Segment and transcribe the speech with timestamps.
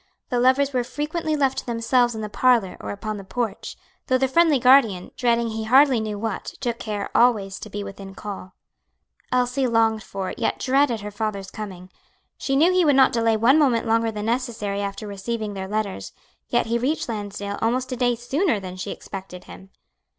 [0.29, 3.77] The lovers were frequently left to themselves in the parlor or upon the porch,
[4.07, 8.15] though the friendly guardian, dreading he hardly knew what, took care always to be within
[8.15, 8.55] call.
[9.31, 11.91] Elsie longed for, yet dreaded her father's coming.
[12.35, 16.13] She knew he would not delay one moment longer than necessary after receiving their letters,
[16.49, 19.69] yet he reached Lansdale almost a day sooner than she expected him.